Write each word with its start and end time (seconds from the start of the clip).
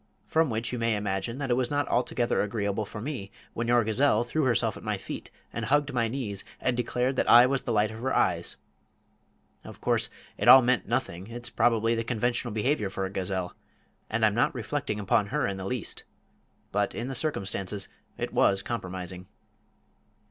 From 0.25 0.49
which 0.49 0.73
you 0.73 0.79
may 0.79 0.95
imagine 0.95 1.37
that 1.37 1.51
it 1.51 1.53
was 1.53 1.69
not 1.69 1.87
altogether 1.87 2.41
agreeable 2.41 2.85
for 2.85 2.99
me 2.99 3.31
when 3.53 3.67
your 3.67 3.83
gazelle 3.83 4.23
threw 4.23 4.45
herself 4.45 4.75
at 4.75 4.81
my 4.81 4.97
feet 4.97 5.29
and 5.53 5.65
hugged 5.65 5.93
my 5.93 6.07
knees 6.07 6.43
and 6.59 6.75
declared 6.75 7.15
that 7.17 7.29
I 7.29 7.45
was 7.45 7.61
the 7.61 7.71
light 7.71 7.91
of 7.91 7.99
her 8.01 8.11
eyes. 8.11 8.55
Of 9.63 9.79
course, 9.79 10.09
it 10.39 10.47
all 10.47 10.63
meant 10.63 10.87
nothing 10.87 11.27
it's 11.27 11.51
probably 11.51 11.93
the 11.93 12.03
conventional 12.03 12.51
behaviour 12.51 12.89
for 12.89 13.05
a 13.05 13.11
gazelle, 13.11 13.55
and 14.09 14.25
I'm 14.25 14.33
not 14.33 14.55
reflecting 14.55 14.99
upon 14.99 15.27
her 15.27 15.45
in 15.45 15.57
the 15.57 15.67
least. 15.67 16.03
But, 16.71 16.95
in 16.95 17.07
the 17.07 17.13
circumstances, 17.13 17.87
it 18.17 18.33
was 18.33 18.63
compromising." 18.63 19.27